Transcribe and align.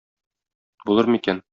Булыр 0.89 1.11
микән? 1.17 1.45